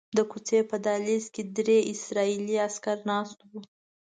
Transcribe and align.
د 0.17 0.19
کوڅې 0.31 0.59
په 0.69 0.77
دهلیز 0.85 1.25
کې 1.33 1.43
درې 1.57 1.77
اسرائیلي 1.93 2.55
عسکر 2.67 2.97
ناست 3.09 3.37
وو. 3.49 3.59